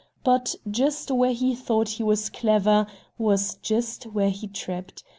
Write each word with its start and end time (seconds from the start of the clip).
But, 0.23 0.55
just 0.71 1.11
where 1.11 1.31
he 1.31 1.53
thought 1.53 1.87
he 1.89 2.01
was 2.03 2.31
clever, 2.31 2.87
was 3.19 3.57
just 3.61 4.05
where 4.05 4.31
he 4.31 4.47
tripped. 4.47 5.03